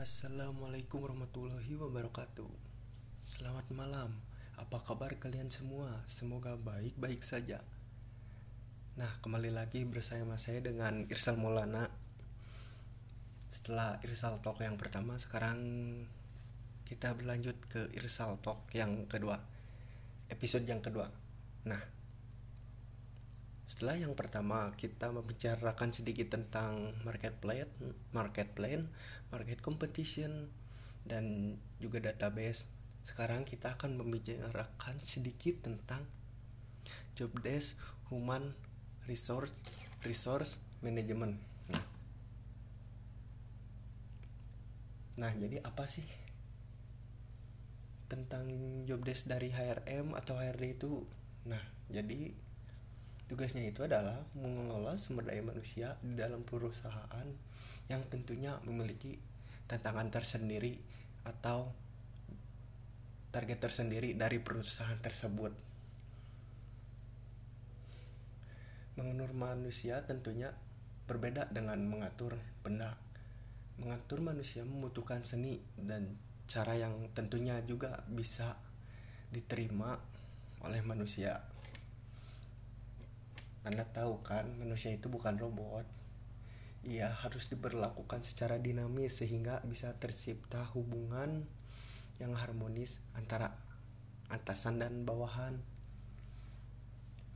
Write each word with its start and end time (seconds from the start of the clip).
Assalamualaikum 0.00 1.04
warahmatullahi 1.04 1.76
wabarakatuh. 1.76 2.48
Selamat 3.20 3.68
malam. 3.68 4.16
Apa 4.56 4.80
kabar 4.80 5.12
kalian 5.20 5.52
semua? 5.52 5.92
Semoga 6.08 6.56
baik-baik 6.56 7.20
saja. 7.20 7.60
Nah, 8.96 9.12
kembali 9.20 9.52
lagi 9.52 9.84
bersama 9.84 10.40
saya 10.40 10.64
dengan 10.64 11.04
Irsal 11.12 11.36
Maulana. 11.36 11.92
Setelah 13.52 14.00
Irsal 14.00 14.40
Talk 14.40 14.64
yang 14.64 14.80
pertama, 14.80 15.20
sekarang 15.20 15.60
kita 16.88 17.12
berlanjut 17.12 17.60
ke 17.68 17.92
Irsal 17.92 18.40
Talk 18.40 18.72
yang 18.72 19.04
kedua. 19.04 19.36
Episode 20.32 20.64
yang 20.64 20.80
kedua. 20.80 21.12
Nah, 21.68 21.99
setelah 23.70 23.94
yang 23.94 24.18
pertama 24.18 24.74
kita 24.74 25.14
membicarakan 25.14 25.94
sedikit 25.94 26.34
tentang 26.34 26.90
market 27.06 27.38
plan, 27.38 27.70
market 29.30 29.62
competition 29.62 30.50
dan 31.06 31.54
juga 31.78 32.02
database. 32.02 32.66
Sekarang 33.06 33.46
kita 33.46 33.78
akan 33.78 34.02
membicarakan 34.02 34.98
sedikit 34.98 35.62
tentang 35.62 36.02
job 37.14 37.30
desk 37.46 37.78
human 38.10 38.58
resource 39.06 39.54
resource 40.02 40.58
management. 40.82 41.38
Nah, 41.70 41.84
nah 45.14 45.30
jadi 45.38 45.62
apa 45.62 45.86
sih 45.86 46.10
tentang 48.10 48.50
job 48.82 49.06
desk 49.06 49.30
dari 49.30 49.54
HRM 49.54 50.18
atau 50.18 50.42
HRD 50.42 50.74
itu? 50.74 51.06
Nah, 51.46 51.62
jadi 51.86 52.49
Tugasnya 53.30 53.62
itu 53.62 53.86
adalah 53.86 54.26
mengelola 54.34 54.98
sumber 54.98 55.30
daya 55.30 55.38
manusia 55.38 55.94
di 56.02 56.18
dalam 56.18 56.42
perusahaan 56.42 57.28
yang 57.86 58.02
tentunya 58.10 58.58
memiliki 58.66 59.22
tantangan 59.70 60.10
tersendiri 60.10 60.74
atau 61.22 61.70
target 63.30 63.62
tersendiri 63.62 64.18
dari 64.18 64.42
perusahaan 64.42 64.98
tersebut. 64.98 65.54
Mengatur 68.98 69.30
manusia 69.30 70.02
tentunya 70.02 70.50
berbeda 71.06 71.54
dengan 71.54 71.78
mengatur 71.86 72.34
benda. 72.66 72.98
Mengatur 73.78 74.26
manusia 74.26 74.66
membutuhkan 74.66 75.22
seni 75.22 75.62
dan 75.78 76.18
cara 76.50 76.74
yang 76.74 77.06
tentunya 77.14 77.62
juga 77.62 78.02
bisa 78.10 78.58
diterima 79.30 79.94
oleh 80.66 80.82
manusia. 80.82 81.49
Anda 83.60 83.84
tahu 83.84 84.24
kan, 84.24 84.56
manusia 84.56 84.88
itu 84.88 85.12
bukan 85.12 85.36
robot. 85.36 85.84
Ia 86.80 87.12
harus 87.12 87.52
diberlakukan 87.52 88.24
secara 88.24 88.56
dinamis 88.56 89.20
sehingga 89.20 89.60
bisa 89.68 89.92
tercipta 90.00 90.64
hubungan 90.72 91.44
yang 92.16 92.32
harmonis 92.36 93.04
antara 93.12 93.52
atasan 94.32 94.80
dan 94.80 95.04
bawahan. 95.04 95.60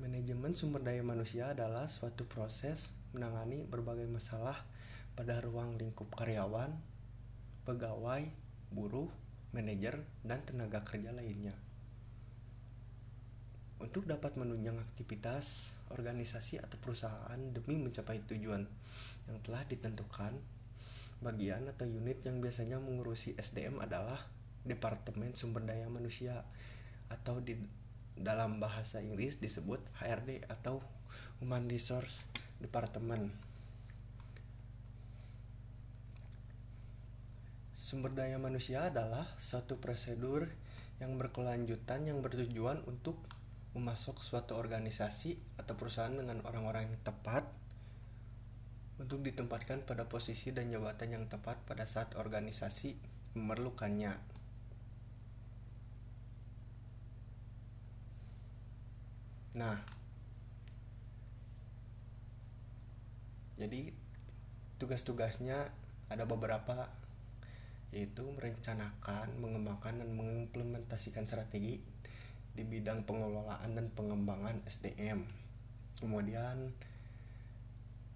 Manajemen 0.00 0.56
sumber 0.56 0.80
daya 0.80 1.04
manusia 1.04 1.52
adalah 1.52 1.92
suatu 1.92 2.24
proses 2.24 2.88
menangani 3.12 3.62
berbagai 3.68 4.08
masalah 4.08 4.64
pada 5.14 5.38
ruang 5.44 5.76
lingkup 5.76 6.08
karyawan, 6.16 6.72
pegawai, 7.68 8.26
buruh, 8.72 9.12
manajer, 9.54 10.02
dan 10.26 10.42
tenaga 10.42 10.82
kerja 10.82 11.14
lainnya. 11.14 11.54
Untuk 13.82 14.06
dapat 14.06 14.38
menunjang 14.38 14.78
aktivitas 14.78 15.74
organisasi 15.94 16.62
atau 16.62 16.78
perusahaan 16.78 17.38
demi 17.50 17.78
mencapai 17.78 18.22
tujuan 18.26 18.62
yang 19.30 19.38
telah 19.42 19.62
ditentukan. 19.66 20.34
Bagian 21.22 21.70
atau 21.70 21.88
unit 21.88 22.20
yang 22.26 22.42
biasanya 22.42 22.76
mengurusi 22.82 23.32
SDM 23.38 23.80
adalah 23.80 24.28
Departemen 24.66 25.32
Sumber 25.32 25.64
Daya 25.64 25.88
Manusia 25.88 26.44
atau 27.08 27.40
di 27.40 27.56
dalam 28.14 28.62
bahasa 28.62 29.02
Inggris 29.02 29.42
disebut 29.42 29.82
HRD 29.98 30.46
atau 30.46 30.78
Human 31.42 31.66
Resource 31.66 32.26
Department. 32.62 33.54
Sumber 37.84 38.16
daya 38.16 38.40
manusia 38.40 38.88
adalah 38.88 39.28
suatu 39.36 39.76
prosedur 39.76 40.48
yang 41.04 41.20
berkelanjutan 41.20 42.08
yang 42.08 42.24
bertujuan 42.24 42.80
untuk 42.88 43.20
memasuk 43.74 44.22
suatu 44.22 44.54
organisasi 44.54 45.58
atau 45.58 45.74
perusahaan 45.74 46.14
dengan 46.14 46.38
orang-orang 46.46 46.86
yang 46.88 46.98
tepat 47.02 47.42
untuk 49.02 49.26
ditempatkan 49.26 49.82
pada 49.82 50.06
posisi 50.06 50.54
dan 50.54 50.70
jabatan 50.70 51.18
yang 51.18 51.24
tepat 51.26 51.58
pada 51.66 51.82
saat 51.82 52.14
organisasi 52.14 52.94
memerlukannya. 53.34 54.14
Nah, 59.58 59.78
jadi 63.58 63.90
tugas-tugasnya 64.78 65.70
ada 66.10 66.24
beberapa 66.26 66.90
yaitu 67.94 68.26
merencanakan, 68.26 69.38
mengembangkan 69.38 70.02
dan 70.02 70.10
mengimplementasikan 70.18 71.30
strategi 71.30 71.93
di 72.54 72.62
bidang 72.62 73.02
pengelolaan 73.02 73.74
dan 73.74 73.90
pengembangan 73.92 74.62
SDM. 74.66 75.26
Kemudian 75.98 76.70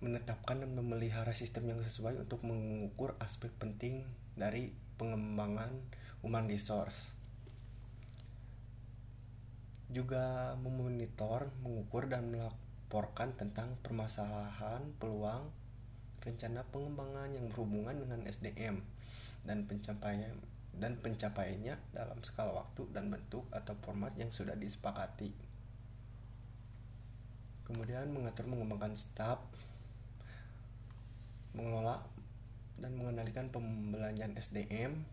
menetapkan 0.00 0.64
dan 0.64 0.72
memelihara 0.72 1.36
sistem 1.36 1.76
yang 1.76 1.80
sesuai 1.84 2.24
untuk 2.24 2.40
mengukur 2.46 3.18
aspek 3.20 3.52
penting 3.60 4.08
dari 4.32 4.72
pengembangan 4.96 5.68
human 6.24 6.46
resource. 6.48 7.12
Juga 9.90 10.54
memonitor, 10.56 11.50
mengukur 11.60 12.06
dan 12.06 12.30
melaporkan 12.30 13.34
tentang 13.34 13.76
permasalahan, 13.82 14.86
peluang, 14.96 15.50
rencana 16.22 16.64
pengembangan 16.70 17.34
yang 17.34 17.50
berhubungan 17.50 17.96
dengan 17.98 18.22
SDM 18.24 18.80
dan 19.44 19.64
pencapaian 19.64 20.36
dan 20.80 20.96
pencapaiannya 20.96 21.76
dalam 21.92 22.18
skala 22.24 22.56
waktu 22.56 22.88
dan 22.90 23.12
bentuk 23.12 23.44
atau 23.52 23.76
format 23.84 24.16
yang 24.16 24.32
sudah 24.32 24.56
disepakati. 24.56 25.30
Kemudian 27.68 28.10
mengatur 28.10 28.48
mengembangkan 28.48 28.96
staf, 28.96 29.38
mengelola 31.52 32.02
dan 32.80 32.96
mengendalikan 32.96 33.52
pembelanjaan 33.52 34.34
SDM, 34.40 35.04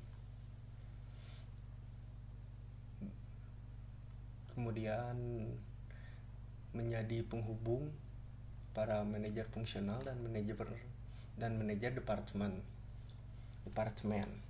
kemudian 4.55 5.13
menjadi 6.73 7.21
penghubung 7.27 7.93
para 8.73 9.05
manajer 9.05 9.45
fungsional 9.51 10.01
dan 10.01 10.17
manajer 10.23 10.57
dan 11.37 11.53
manajer 11.61 11.93
departemen 11.93 12.65
departemen 13.65 14.46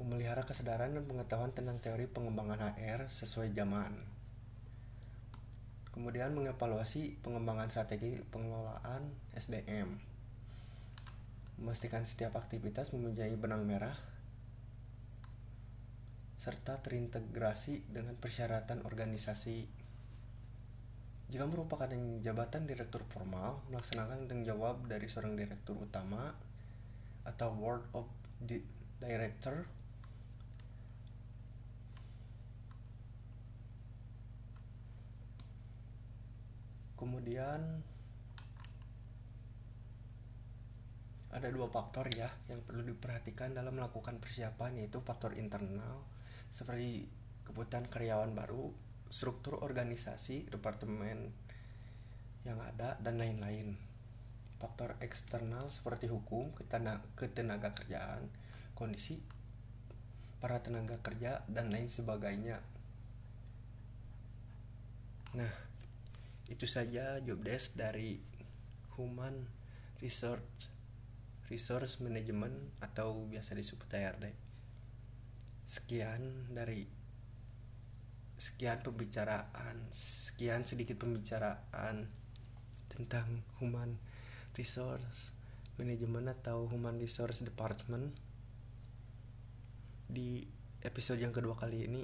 memelihara 0.00 0.48
kesadaran 0.48 0.96
dan 0.96 1.04
pengetahuan 1.04 1.52
tentang 1.52 1.76
teori 1.84 2.08
pengembangan 2.08 2.72
HR 2.72 3.12
sesuai 3.12 3.52
zaman. 3.52 3.92
Kemudian 5.92 6.32
mengevaluasi 6.32 7.20
pengembangan 7.20 7.68
strategi 7.68 8.16
pengelolaan 8.32 9.12
SDM. 9.36 10.00
Memastikan 11.60 12.08
setiap 12.08 12.40
aktivitas 12.40 12.96
mempunyai 12.96 13.36
benang 13.36 13.68
merah 13.68 13.92
serta 16.40 16.80
terintegrasi 16.80 17.84
dengan 17.92 18.16
persyaratan 18.16 18.88
organisasi. 18.88 19.68
Jika 21.28 21.44
merupakan 21.44 21.92
jabatan 22.24 22.64
direktur 22.64 23.04
formal, 23.04 23.60
melaksanakan 23.68 24.24
tanggung 24.24 24.48
jawab 24.48 24.88
dari 24.88 25.04
seorang 25.04 25.36
direktur 25.36 25.76
utama 25.76 26.32
atau 27.28 27.52
board 27.52 27.84
of 27.92 28.08
director 29.04 29.68
kemudian 37.00 37.80
ada 41.30 41.48
dua 41.48 41.70
faktor 41.72 42.10
ya 42.12 42.28
yang 42.52 42.60
perlu 42.66 42.84
diperhatikan 42.84 43.56
dalam 43.56 43.78
melakukan 43.80 44.20
persiapan 44.20 44.82
yaitu 44.82 45.00
faktor 45.00 45.32
internal 45.38 46.04
seperti 46.50 47.06
kebutuhan 47.46 47.86
karyawan 47.86 48.34
baru, 48.34 48.74
struktur 49.08 49.62
organisasi, 49.62 50.50
departemen 50.50 51.30
yang 52.42 52.58
ada 52.58 52.98
dan 52.98 53.16
lain-lain. 53.16 53.78
Faktor 54.60 54.98
eksternal 55.00 55.70
seperti 55.72 56.10
hukum, 56.10 56.52
ketenaga 57.16 57.70
kerjaan, 57.72 58.28
kondisi 58.76 59.22
para 60.42 60.60
tenaga 60.60 60.98
kerja 61.00 61.46
dan 61.48 61.72
lain 61.72 61.88
sebagainya. 61.88 62.60
Nah, 65.38 65.69
itu 66.50 66.66
saja 66.66 67.22
job 67.22 67.40
desk 67.46 67.78
dari 67.78 68.18
Human 68.98 69.46
Research 70.02 70.68
Resource 71.46 72.02
Management 72.02 72.82
atau 72.82 73.26
biasa 73.26 73.54
disebut 73.54 73.86
HRD. 73.90 74.26
Sekian 75.66 76.50
dari 76.50 76.86
sekian 78.40 78.80
pembicaraan, 78.80 79.90
sekian 79.92 80.64
sedikit 80.64 80.96
pembicaraan 80.98 82.08
tentang 82.88 83.44
human 83.60 84.00
resource 84.56 85.36
management 85.76 86.32
atau 86.40 86.64
human 86.68 86.96
resource 86.96 87.44
department 87.44 88.12
di 90.10 90.44
episode 90.82 91.20
yang 91.20 91.32
kedua 91.32 91.54
kali 91.54 91.86
ini. 91.86 92.02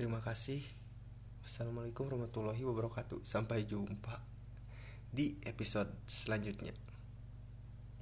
Terima 0.00 0.16
kasih. 0.16 0.64
Assalamualaikum 1.44 2.08
warahmatullahi 2.08 2.64
wabarakatuh. 2.64 3.20
Sampai 3.20 3.68
jumpa 3.68 4.24
di 5.12 5.36
episode 5.44 5.92
selanjutnya. 6.08 6.72